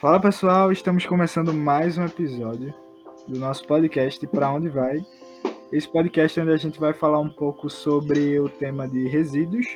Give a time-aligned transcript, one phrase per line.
[0.00, 2.72] Fala pessoal, estamos começando mais um episódio
[3.26, 5.04] do nosso podcast Para Onde Vai.
[5.72, 9.66] Esse podcast é onde a gente vai falar um pouco sobre o tema de resíduos,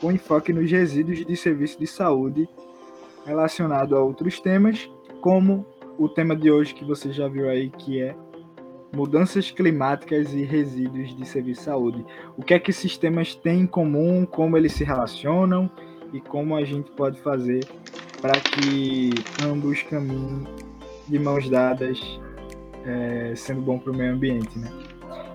[0.00, 2.48] com enfoque nos resíduos de serviço de saúde
[3.24, 4.88] relacionado a outros temas,
[5.20, 5.66] como
[5.98, 8.14] o tema de hoje que você já viu aí, que é
[8.94, 12.06] mudanças climáticas e resíduos de serviço de saúde.
[12.36, 15.68] O que é que esses temas têm em comum, como eles se relacionam
[16.12, 17.66] e como a gente pode fazer
[18.20, 19.10] para que
[19.44, 20.46] ambos caminhem
[21.08, 22.00] de mãos dadas,
[22.84, 24.70] é, sendo bom para o meio ambiente, né?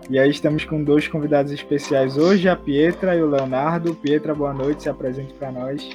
[0.09, 3.95] E aí estamos com dois convidados especiais hoje, a Pietra e o Leonardo.
[3.95, 5.89] Pietra, boa noite, se apresente para nós.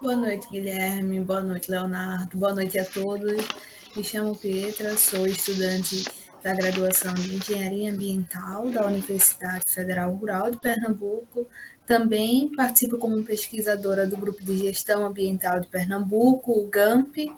[0.00, 1.20] Boa noite, Guilherme.
[1.20, 2.36] Boa noite, Leonardo.
[2.36, 3.48] Boa noite a todos.
[3.96, 6.04] Me chamo Pietra, sou estudante
[6.42, 11.48] da graduação de Engenharia Ambiental da Universidade Federal Rural de Pernambuco.
[11.86, 17.30] Também participo como pesquisadora do Grupo de Gestão Ambiental de Pernambuco, o GAMP,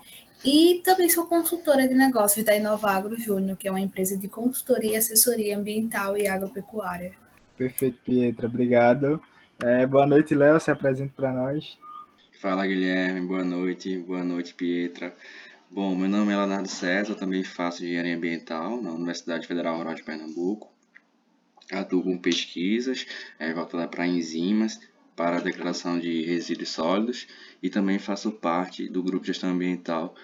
[0.45, 4.93] e também sou consultora de negócios da Inovagro Júnior, que é uma empresa de consultoria
[4.93, 7.13] e assessoria ambiental e agropecuária.
[7.57, 9.21] Perfeito, Pietra, obrigado.
[9.65, 11.77] É, boa noite, Léo, se apresente para nós.
[12.41, 15.13] Fala, Guilherme, boa noite, boa noite, Pietra.
[15.69, 19.95] Bom, meu nome é Leonardo César, eu também faço engenharia ambiental na Universidade Federal Rural
[19.95, 20.76] de Pernambuco.
[21.71, 23.07] Atuo com pesquisas
[23.39, 23.53] é,
[23.87, 24.81] para enzimas,
[25.17, 27.27] para a degradação de resíduos sólidos
[27.63, 30.15] e também faço parte do Grupo de Gestão Ambiental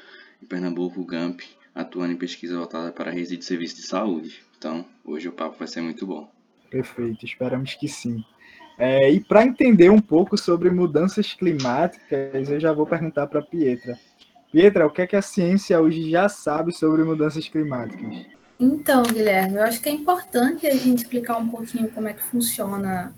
[0.43, 1.41] em Pernambuco, GAMP,
[1.75, 4.43] atuando em pesquisa voltada para resíduos de serviço de saúde.
[4.59, 6.31] Então, hoje o papo vai ser muito bom.
[6.71, 8.25] Perfeito, esperamos que sim.
[8.79, 13.43] É, e para entender um pouco sobre mudanças climáticas, eu já vou perguntar para a
[13.45, 13.99] Pietra.
[14.51, 18.27] Pietra, o que é que a ciência hoje já sabe sobre mudanças climáticas?
[18.63, 22.23] Então, Guilherme, eu acho que é importante a gente explicar um pouquinho como é que
[22.23, 23.13] funciona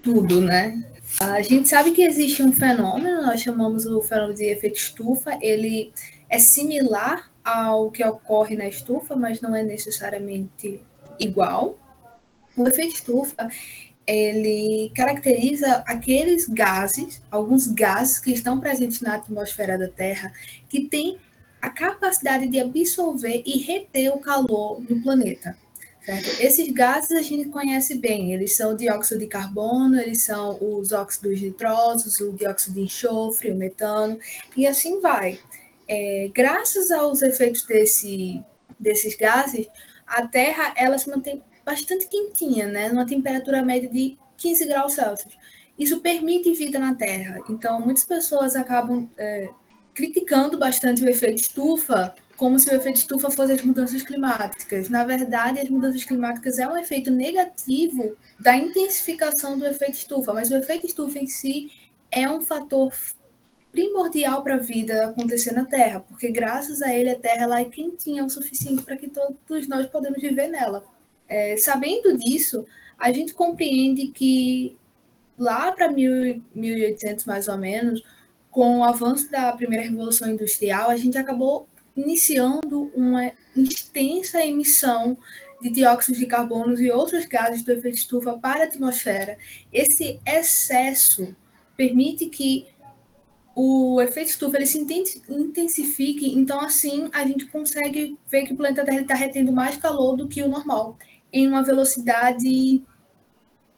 [0.00, 0.80] tudo, né?
[1.18, 5.92] A gente sabe que existe um fenômeno, nós chamamos o fenômeno de efeito estufa, ele
[6.30, 10.80] é similar ao que ocorre na estufa, mas não é necessariamente
[11.18, 11.76] igual.
[12.56, 13.50] O efeito estufa,
[14.06, 20.32] ele caracteriza aqueles gases, alguns gases que estão presentes na atmosfera da Terra,
[20.68, 21.18] que têm
[21.60, 25.56] a capacidade de absorver e reter o calor do planeta.
[26.04, 26.40] Certo?
[26.40, 30.90] Esses gases a gente conhece bem, eles são o dióxido de carbono, eles são os
[30.90, 34.18] óxidos nitrosos, o dióxido de enxofre, o metano,
[34.56, 35.38] e assim vai.
[35.86, 38.42] É, graças aos efeitos desse,
[38.80, 39.66] desses gases,
[40.06, 42.88] a Terra ela se mantém bastante quentinha, né?
[42.88, 45.36] numa temperatura média de 15 graus Celsius.
[45.78, 47.38] Isso permite vida na Terra.
[47.50, 49.50] Então, muitas pessoas acabam é,
[49.98, 54.88] criticando bastante o efeito estufa, como se o efeito estufa fosse as mudanças climáticas.
[54.88, 60.52] Na verdade, as mudanças climáticas é um efeito negativo da intensificação do efeito estufa, mas
[60.52, 61.72] o efeito estufa em si
[62.12, 62.94] é um fator
[63.72, 67.64] primordial para a vida acontecer na Terra, porque graças a ele a Terra lá é
[67.64, 70.84] quentinha o suficiente para que todos nós podemos viver nela.
[71.28, 72.64] É, sabendo disso,
[72.96, 74.78] a gente compreende que
[75.36, 78.00] lá para 1800 mais ou menos,
[78.50, 85.18] com o avanço da primeira revolução industrial, a gente acabou iniciando uma extensa emissão
[85.60, 89.36] de dióxido de carbono e outros gases do efeito estufa para a atmosfera.
[89.72, 91.34] Esse excesso
[91.76, 92.66] permite que
[93.54, 94.78] o efeito estufa ele se
[95.28, 100.16] intensifique, então assim a gente consegue ver que o planeta Terra está retendo mais calor
[100.16, 100.96] do que o normal
[101.32, 102.84] em uma velocidade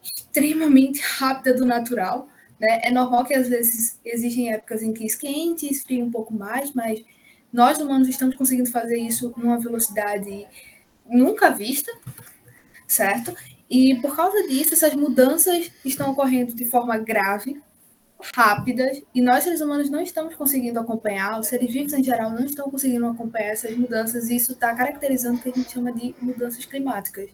[0.03, 2.29] extremamente rápida do natural.
[2.61, 2.79] Né?
[2.83, 6.71] É normal que às vezes existem épocas em que esquente e esfria um pouco mais,
[6.73, 7.03] mas
[7.51, 10.47] nós humanos estamos conseguindo fazer isso numa velocidade
[11.09, 11.91] nunca vista,
[12.87, 13.35] certo?
[13.67, 17.59] E por causa disso, essas mudanças estão ocorrendo de forma grave,
[18.35, 22.45] rápidas, e nós seres humanos não estamos conseguindo acompanhar, os seres vivos em geral não
[22.45, 26.13] estão conseguindo acompanhar essas mudanças, e isso está caracterizando o que a gente chama de
[26.21, 27.31] mudanças climáticas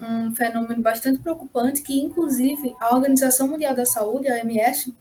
[0.00, 4.94] um fenômeno bastante preocupante que, inclusive, a Organização Mundial da Saúde, a OMS,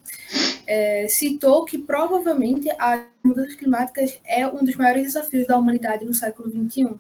[0.68, 6.14] é, citou que provavelmente as mudanças climáticas é um dos maiores desafios da humanidade no
[6.14, 6.96] século XXI.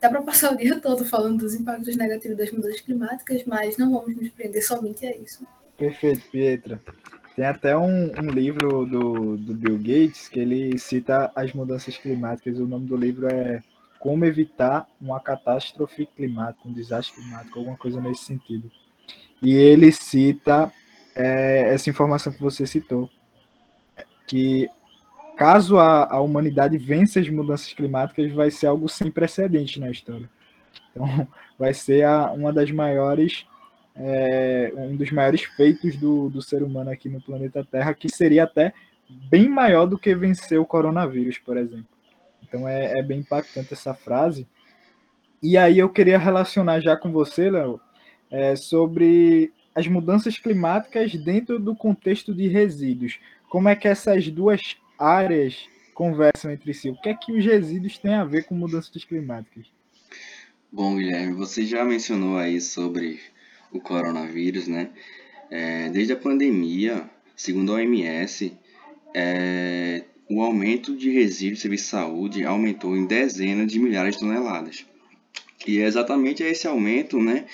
[0.00, 3.92] Dá para passar o dia todo falando dos impactos negativos das mudanças climáticas, mas não
[3.92, 5.46] vamos nos prender somente a isso.
[5.76, 6.80] Perfeito, Pietra.
[7.34, 12.58] Tem até um, um livro do, do Bill Gates que ele cita as mudanças climáticas.
[12.58, 13.62] O nome do livro é
[13.98, 18.70] como evitar uma catástrofe climática, um desastre climático, alguma coisa nesse sentido.
[19.42, 20.72] E ele cita
[21.14, 23.10] é, essa informação que você citou,
[24.26, 24.68] que
[25.36, 30.28] caso a, a humanidade vença as mudanças climáticas, vai ser algo sem precedente na história.
[30.90, 31.06] Então,
[31.58, 33.46] vai ser a, uma das maiores,
[33.94, 38.44] é, um dos maiores feitos do, do ser humano aqui no planeta Terra, que seria
[38.44, 38.72] até
[39.30, 41.95] bem maior do que vencer o coronavírus, por exemplo.
[42.46, 44.46] Então é, é bem impactante essa frase.
[45.42, 47.80] E aí eu queria relacionar já com você, Léo,
[48.30, 53.18] é, sobre as mudanças climáticas dentro do contexto de resíduos.
[53.48, 56.88] Como é que essas duas áreas conversam entre si?
[56.90, 59.66] O que é que os resíduos têm a ver com mudanças climáticas?
[60.72, 63.20] Bom, Guilherme, você já mencionou aí sobre
[63.70, 64.90] o coronavírus, né?
[65.50, 68.56] É, desde a pandemia, segundo a OMS,
[69.14, 74.84] é, o aumento de resíduos de saúde aumentou em dezenas de milhares de toneladas.
[75.66, 77.46] E é exatamente esse aumento né,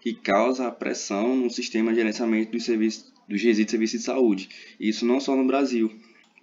[0.00, 4.02] que causa a pressão no sistema de gerenciamento dos, serviços, dos resíduos de serviço de
[4.02, 4.48] saúde.
[4.78, 5.90] Isso não só no Brasil,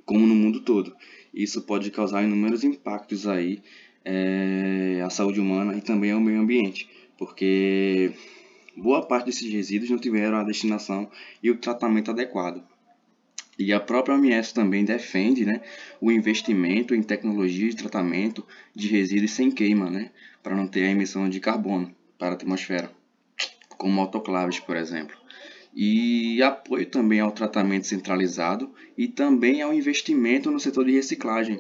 [0.06, 0.96] como no mundo todo.
[1.34, 3.62] Isso pode causar inúmeros impactos aí
[4.04, 8.12] é, à saúde humana e também ao meio ambiente, porque
[8.78, 11.10] boa parte desses resíduos não tiveram a destinação
[11.42, 12.64] e o tratamento adequado.
[13.58, 15.62] E a própria OMS também defende né,
[16.02, 20.12] o investimento em tecnologia de tratamento de resíduos sem queima, né,
[20.44, 22.92] para não ter a emissão de carbono para a atmosfera,
[23.78, 25.16] como autoclaves, por exemplo.
[25.74, 31.60] E apoio também ao tratamento centralizado e também ao investimento no setor de reciclagem,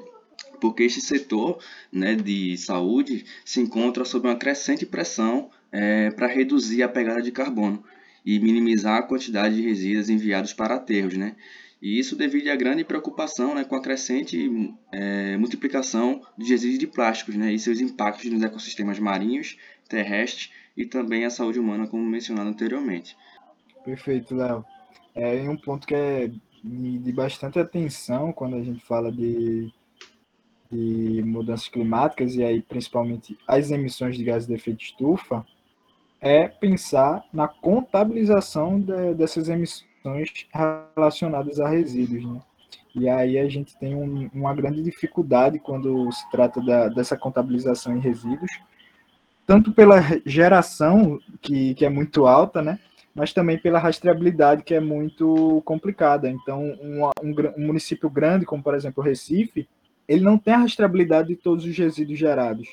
[0.60, 1.60] porque este setor
[1.92, 7.32] né, de saúde se encontra sob uma crescente pressão é, para reduzir a pegada de
[7.32, 7.84] carbono
[8.26, 11.36] e minimizar a quantidade de resíduos enviados para aterros, né?
[11.82, 16.88] E isso devido à grande preocupação né, com a crescente é, multiplicação de resíduos de
[16.88, 19.58] plásticos né, e seus impactos nos ecossistemas marinhos,
[19.88, 23.16] terrestres e também a saúde humana, como mencionado anteriormente.
[23.84, 24.66] Perfeito, Léo.
[25.14, 26.32] É um ponto que é
[26.64, 29.72] de bastante atenção quando a gente fala de,
[30.72, 35.46] de mudanças climáticas e aí principalmente as emissões de gases de efeito estufa,
[36.20, 39.95] é pensar na contabilização de, dessas emissões
[40.96, 42.42] relacionadas a resíduos, né?
[42.94, 47.96] E aí a gente tem um, uma grande dificuldade quando se trata da, dessa contabilização
[47.96, 48.52] em resíduos,
[49.46, 52.80] tanto pela geração, que, que é muito alta, né?
[53.16, 56.30] mas também pela rastreabilidade, que é muito complicada.
[56.30, 59.68] Então, um, um, um município grande, como por exemplo Recife,
[60.06, 62.68] ele não tem a rastreabilidade de todos os resíduos gerados.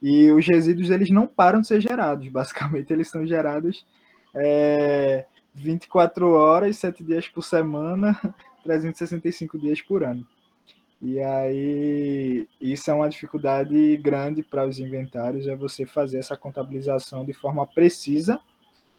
[0.00, 3.84] E os resíduos eles não param de ser gerados, basicamente eles são gerados
[4.32, 8.18] é, 24 horas, 7 dias por semana,
[8.64, 10.26] 365 dias por ano.
[11.00, 17.24] E aí, isso é uma dificuldade grande para os inventários, é você fazer essa contabilização
[17.24, 18.40] de forma precisa,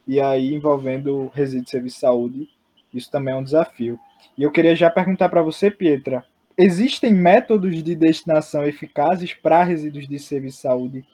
[0.07, 2.49] e aí envolvendo resíduo de serviço de saúde,
[2.93, 3.99] isso também é um desafio.
[4.37, 6.23] E eu queria já perguntar para você, Pietra,
[6.57, 11.05] existem métodos de destinação eficazes para resíduos de serviço de saúde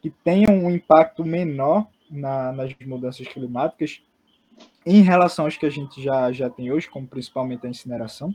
[0.00, 4.00] que tenham um impacto menor na, nas mudanças climáticas?
[4.86, 8.32] Em relação aos que a gente já, já tem hoje, como principalmente a incineração?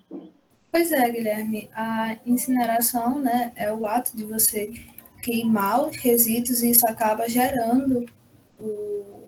[0.69, 1.69] Pois é, Guilherme.
[1.73, 4.69] A incineração né, é o ato de você
[5.21, 8.05] queimar os resíduos e isso acaba gerando
[8.59, 9.27] o,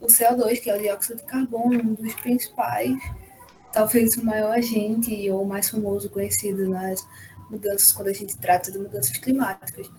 [0.00, 2.98] o CO2, que é o dióxido de carbono, um dos principais,
[3.72, 7.06] talvez o maior agente ou mais famoso conhecido nas
[7.50, 9.90] mudanças quando a gente trata de mudanças climáticas.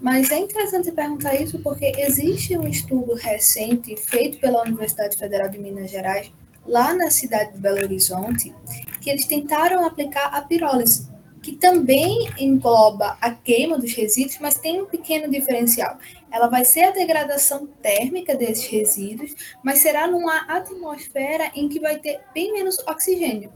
[0.00, 5.58] Mas é interessante perguntar isso porque existe um estudo recente feito pela Universidade Federal de
[5.58, 6.32] Minas Gerais,
[6.66, 8.54] lá na cidade de Belo Horizonte,
[9.00, 11.08] que eles tentaram aplicar a pirólise,
[11.42, 15.98] que também engloba a queima dos resíduos, mas tem um pequeno diferencial.
[16.30, 19.34] Ela vai ser a degradação térmica desses resíduos,
[19.64, 23.50] mas será numa atmosfera em que vai ter bem menos oxigênio.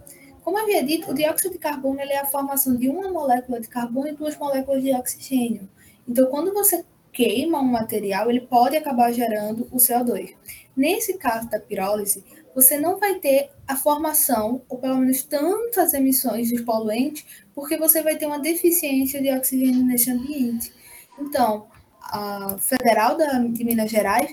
[0.45, 4.09] Como havia dito, o dióxido de carbono é a formação de uma molécula de carbono
[4.09, 5.67] e duas moléculas de oxigênio.
[6.07, 10.35] Então, quando você queima um material, ele pode acabar gerando o CO2.
[10.77, 12.23] Nesse caso da pirólise,
[12.55, 17.25] você não vai ter a formação, ou pelo menos tantas emissões de poluentes,
[17.55, 20.71] porque você vai ter uma deficiência de oxigênio nesse ambiente.
[21.19, 21.69] Então,
[22.03, 24.31] a Federal de Minas Gerais,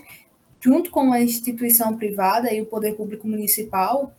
[0.60, 4.12] junto com a instituição privada e o poder público municipal,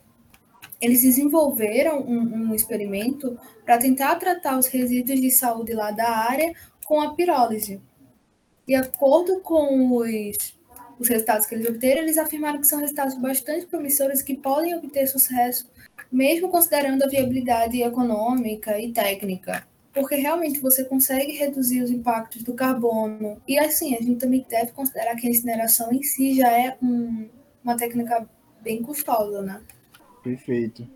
[0.80, 6.52] eles desenvolveram um, um experimento para tentar tratar os resíduos de saúde lá da área
[6.84, 7.80] com a pirólise.
[8.66, 10.54] De acordo com os,
[10.98, 15.06] os resultados que eles obteram, eles afirmaram que são resultados bastante promissores que podem obter
[15.06, 15.70] sucesso,
[16.10, 19.66] mesmo considerando a viabilidade econômica e técnica.
[19.92, 23.40] Porque realmente você consegue reduzir os impactos do carbono.
[23.46, 27.28] E assim, a gente também deve considerar que a incineração em si já é um,
[27.62, 28.28] uma técnica
[28.60, 29.60] bem custosa, né?
[30.24, 30.88] Perfeito.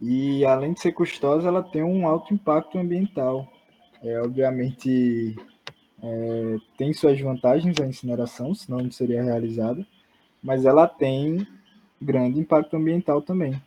[0.00, 3.46] E além de ser custosa, ela tem um alto impacto ambiental.
[4.02, 5.36] É, obviamente,
[6.02, 9.86] é, tem suas vantagens a incineração, senão não seria realizada,
[10.42, 11.46] mas ela tem
[12.00, 13.60] grande impacto ambiental também.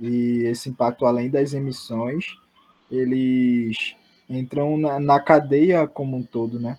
[0.00, 2.24] E esse impacto, além das emissões,
[2.90, 3.94] eles
[4.28, 6.78] entram na, na cadeia como um todo, né?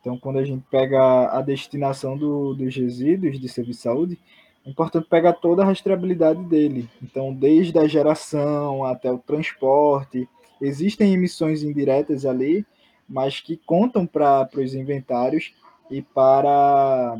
[0.00, 4.18] Então, quando a gente pega a destinação do, dos resíduos de serviço de saúde,
[4.70, 6.88] importante pegar toda a rastreabilidade dele.
[7.02, 10.28] Então, desde a geração até o transporte,
[10.60, 12.64] existem emissões indiretas ali,
[13.08, 15.52] mas que contam para os inventários
[15.90, 17.18] e para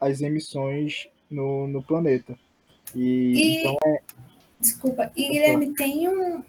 [0.00, 2.38] as emissões no, no planeta.
[2.94, 4.00] E, e então é...
[4.60, 6.42] Desculpa, e Guilherme, tem um,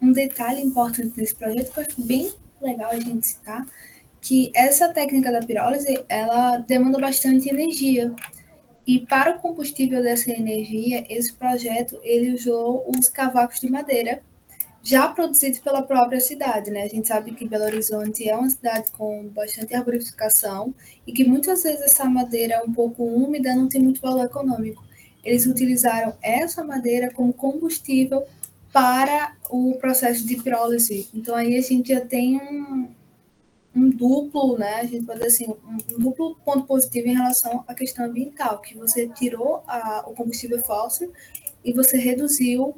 [0.00, 3.66] um detalhe importante desse projeto que eu acho bem legal a gente citar,
[4.20, 8.14] que essa técnica da pirólise, ela demanda bastante energia.
[8.86, 14.22] E para o combustível dessa energia, esse projeto ele usou os cavacos de madeira
[14.82, 16.82] já produzidos pela própria cidade, né?
[16.82, 20.74] A gente sabe que Belo Horizonte é uma cidade com bastante arborificação
[21.06, 24.84] e que muitas vezes essa madeira um pouco úmida não tem muito valor econômico.
[25.24, 28.24] Eles utilizaram essa madeira como combustível
[28.70, 31.08] para o processo de pirólise.
[31.14, 32.88] Então aí a gente já tem um,
[33.74, 34.76] um duplo, né?
[34.76, 38.60] A gente pode dizer assim, um, um, duplo ponto positivo em relação à questão ambiental,
[38.60, 41.12] que você tirou a, o combustível fóssil
[41.64, 42.76] e você reduziu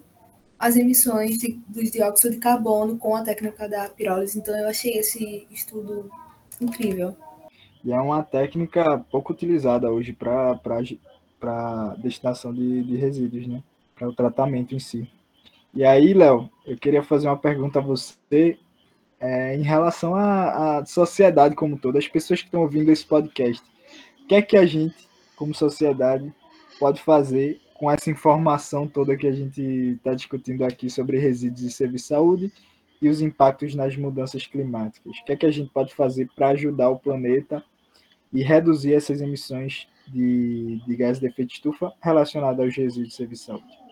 [0.59, 4.39] as emissões de, dos dióxido de carbono com a técnica da pirólise.
[4.39, 6.11] Então eu achei esse estudo
[6.61, 7.15] incrível.
[7.85, 13.63] E é uma técnica pouco utilizada hoje para destinação de, de resíduos, né?
[13.95, 15.09] Para o tratamento em si.
[15.75, 18.59] E aí, Léo, eu queria fazer uma pergunta a você
[19.21, 23.63] é, em relação à, à, sociedade como todo, as pessoas que estão ouvindo esse podcast,
[24.23, 26.33] o que é que a gente, como sociedade,
[26.79, 31.71] pode fazer com essa informação toda que a gente está discutindo aqui sobre resíduos e
[31.71, 32.53] serviço de saúde
[33.01, 35.19] e os impactos nas mudanças climáticas?
[35.19, 37.63] O que é que a gente pode fazer para ajudar o planeta
[38.33, 43.15] e reduzir essas emissões de, de gás de efeito de estufa relacionadas aos resíduos de
[43.15, 43.86] serviço de saúde?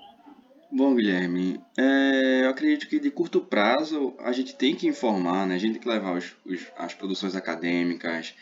[0.77, 5.55] Bom, Guilherme, é, eu acredito que de curto prazo a gente tem que informar, né?
[5.55, 8.35] a gente tem que levar os, os, as produções acadêmicas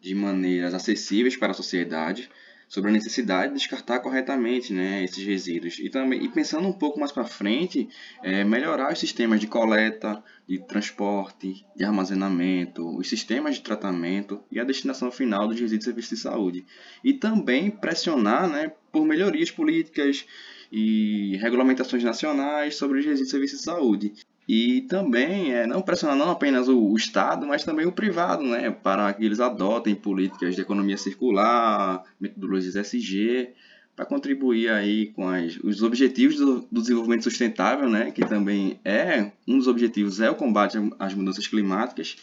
[0.00, 2.30] de maneiras acessíveis para a sociedade
[2.68, 5.80] sobre a necessidade de descartar corretamente né, esses resíduos.
[5.80, 7.88] E, também, e pensando um pouco mais para frente,
[8.22, 14.60] é, melhorar os sistemas de coleta, de transporte, de armazenamento, os sistemas de tratamento e
[14.60, 16.64] a destinação final dos resíduos de serviços de saúde.
[17.02, 20.24] E também pressionar né, por melhorias políticas
[20.70, 24.12] e regulamentações nacionais sobre os resíduos de serviços de saúde.
[24.48, 28.70] E também é, não pressionar não apenas o, o, Estado, mas também o privado, né,
[28.70, 33.50] para que eles adotem políticas de economia circular, metodologias SG,
[33.94, 39.30] para contribuir aí com as, os objetivos do, do, desenvolvimento sustentável, né, que também é
[39.46, 42.16] um dos objetivos é o combate às mudanças climáticas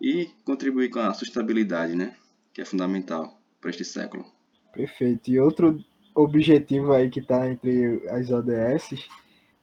[0.00, 2.14] e contribuir com a sustentabilidade, né,
[2.52, 4.24] que é fundamental para este século.
[4.72, 5.30] Perfeito.
[5.30, 9.08] E outro objetivo aí que está entre as ODS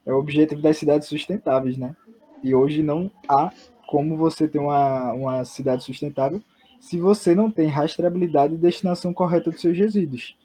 [0.06, 1.96] é o objetivo das cidades sustentáveis, né?
[2.44, 3.52] E hoje não há
[3.88, 6.42] como você ter uma, uma cidade sustentável
[6.80, 10.38] se você não tem rastreabilidade e destinação correta dos seus resíduos.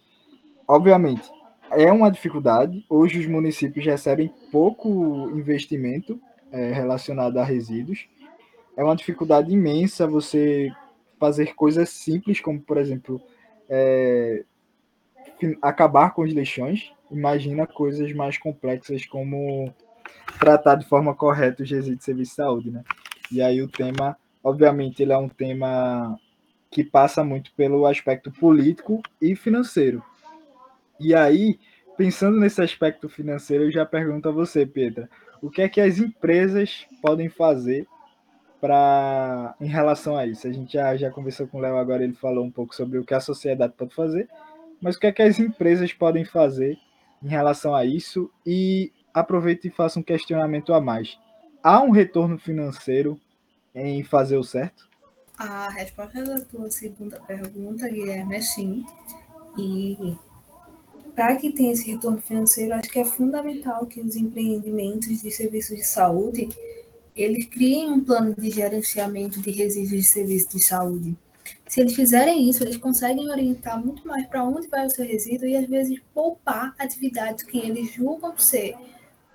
[0.66, 1.30] Obviamente,
[1.70, 2.84] é uma dificuldade.
[2.88, 8.08] Hoje os municípios recebem pouco investimento é, relacionado a resíduos.
[8.76, 10.70] É uma dificuldade imensa você
[11.18, 13.20] fazer coisas simples, como, por exemplo,
[13.68, 14.44] é,
[15.60, 19.72] acabar com os lixões, imagina coisas mais complexas como
[20.38, 22.84] tratar de forma correta os resíduos de serviço de saúde, né?
[23.30, 26.18] E aí o tema, obviamente, ele é um tema
[26.70, 30.02] que passa muito pelo aspecto político e financeiro.
[30.98, 31.58] E aí,
[31.96, 35.08] pensando nesse aspecto financeiro, eu já pergunto a você, Petra,
[35.40, 37.86] o que é que as empresas podem fazer
[38.60, 40.46] para em relação a isso?
[40.46, 43.04] A gente já, já conversou com o Léo agora, ele falou um pouco sobre o
[43.04, 44.28] que a sociedade pode fazer,
[44.82, 46.76] mas o que é que as empresas podem fazer
[47.22, 48.28] em relação a isso?
[48.44, 51.18] E aproveite e faça um questionamento a mais.
[51.62, 53.18] Há um retorno financeiro
[53.74, 54.88] em fazer o certo?
[55.38, 58.84] A resposta da tua segunda pergunta, Guilherme, é sim.
[59.56, 60.16] E
[61.14, 65.76] para que tenha esse retorno financeiro, acho que é fundamental que os empreendimentos de serviços
[65.76, 66.48] de saúde
[67.14, 71.16] eles criem um plano de gerenciamento de resíduos de serviços de saúde.
[71.66, 75.48] Se eles fizerem isso, eles conseguem orientar muito mais para onde vai o seu resíduo
[75.48, 78.74] e às vezes poupar atividades que eles julgam ser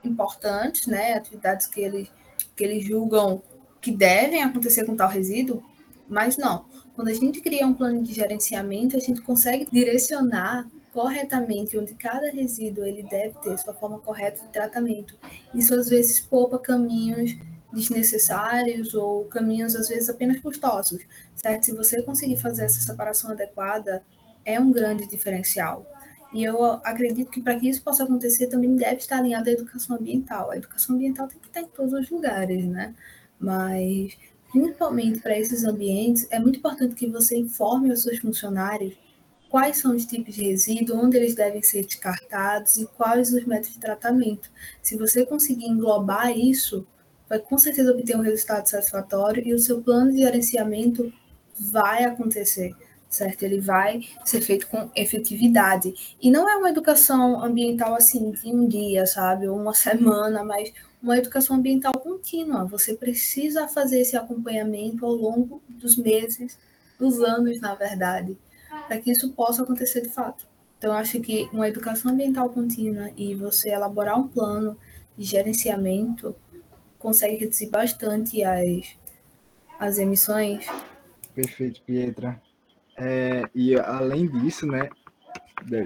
[0.03, 1.13] importantes, né?
[1.13, 2.11] Atividades que eles,
[2.55, 3.41] que eles julgam
[3.81, 5.63] que devem acontecer com tal resíduo,
[6.07, 6.65] mas não.
[6.95, 12.31] Quando a gente cria um plano de gerenciamento, a gente consegue direcionar corretamente onde cada
[12.31, 15.15] resíduo ele deve ter sua forma correta de tratamento.
[15.53, 17.37] Isso às vezes poupa caminhos
[17.73, 21.01] desnecessários ou caminhos às vezes apenas custosos,
[21.35, 21.65] certo?
[21.65, 24.03] Se você conseguir fazer essa separação adequada,
[24.45, 25.85] é um grande diferencial.
[26.33, 29.95] E eu acredito que para que isso possa acontecer também deve estar alinhado à educação
[29.95, 30.51] ambiental.
[30.51, 32.93] A educação ambiental tem que estar em todos os lugares, né?
[33.39, 34.17] Mas
[34.51, 38.97] principalmente para esses ambientes, é muito importante que você informe os seus funcionários
[39.49, 43.73] quais são os tipos de resíduo, onde eles devem ser descartados e quais os métodos
[43.73, 44.49] de tratamento.
[44.81, 46.85] Se você conseguir englobar isso,
[47.29, 51.11] vai com certeza obter um resultado satisfatório e o seu plano de gerenciamento
[51.59, 52.75] vai acontecer,
[53.09, 53.43] certo?
[53.43, 55.93] Ele vai ser feito com efetividade.
[56.21, 60.71] E não é uma educação ambiental assim de um dia, sabe, ou uma semana, mas
[61.01, 62.65] uma educação ambiental contínua.
[62.65, 66.57] Você precisa fazer esse acompanhamento ao longo dos meses,
[66.99, 68.37] dos anos, na verdade,
[68.87, 70.47] para que isso possa acontecer de fato.
[70.77, 74.77] Então, eu acho que uma educação ambiental contínua e você elaborar um plano
[75.17, 76.35] de gerenciamento
[76.99, 78.95] consegue reduzir bastante as,
[79.79, 80.65] as emissões.
[81.33, 82.41] Perfeito, Pietra.
[82.97, 84.89] É, e além disso, né,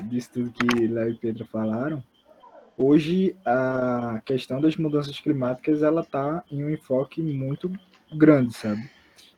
[0.05, 2.03] disso tudo que Léo e Pedro falaram,
[2.77, 7.71] hoje a questão das mudanças climáticas ela está em um enfoque muito
[8.13, 8.89] grande, sabe?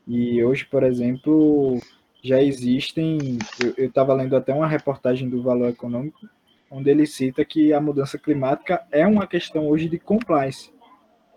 [0.07, 1.79] E hoje, por exemplo,
[2.21, 3.37] já existem.
[3.77, 6.27] Eu estava lendo até uma reportagem do Valor Econômico,
[6.69, 10.71] onde ele cita que a mudança climática é uma questão hoje de compliance.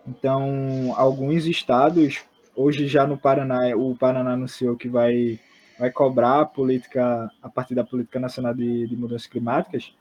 [0.07, 2.23] Então, alguns estados,
[2.55, 5.41] hoje já no Paraná, o Paraná anunciou que vai,
[5.79, 9.93] vai cobrar a política, a partir da Política Nacional de, de Mudanças Climáticas,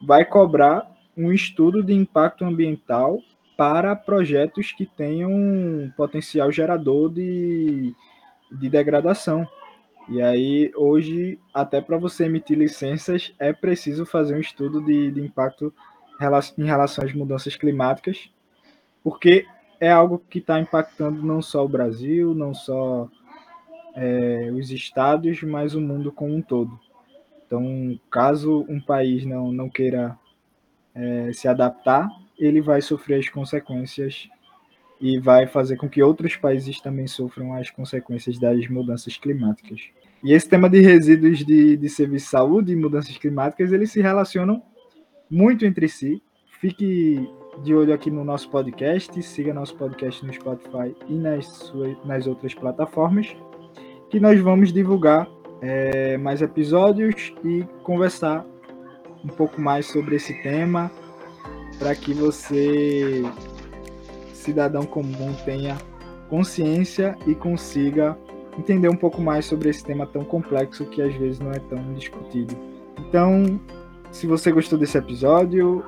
[0.00, 3.20] vai cobrar um estudo de impacto ambiental
[3.56, 7.92] para projetos que tenham potencial gerador de,
[8.52, 9.48] de degradação.
[10.08, 15.20] E aí, hoje, até para você emitir licenças, é preciso fazer um estudo de, de
[15.20, 15.74] impacto
[16.56, 18.30] em relação às mudanças climáticas,
[19.02, 19.46] porque
[19.80, 23.08] é algo que está impactando não só o Brasil, não só
[23.94, 26.78] é, os estados, mas o mundo como um todo.
[27.46, 30.18] Então, caso um país não, não queira
[30.94, 34.28] é, se adaptar, ele vai sofrer as consequências
[35.00, 39.80] e vai fazer com que outros países também sofram as consequências das mudanças climáticas.
[40.22, 44.02] E esse tema de resíduos de, de serviço de saúde e mudanças climáticas, eles se
[44.02, 44.62] relacionam
[45.30, 46.20] muito entre si.
[46.60, 47.28] Fique
[47.62, 52.26] de olho aqui no nosso podcast, siga nosso podcast no Spotify e nas, suas, nas
[52.26, 53.36] outras plataformas,
[54.08, 55.28] que nós vamos divulgar
[55.60, 58.44] é, mais episódios e conversar
[59.24, 60.90] um pouco mais sobre esse tema,
[61.78, 63.22] para que você,
[64.32, 65.76] cidadão comum, tenha
[66.28, 68.16] consciência e consiga
[68.58, 71.92] entender um pouco mais sobre esse tema tão complexo que às vezes não é tão
[71.94, 72.56] discutido.
[72.98, 73.60] Então,
[74.10, 75.84] se você gostou desse episódio,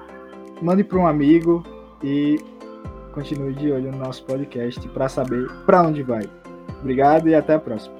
[0.63, 1.65] mande para um amigo
[2.03, 2.39] e
[3.13, 6.29] continue de olho no nosso podcast para saber para onde vai.
[6.81, 8.00] Obrigado e até a próxima.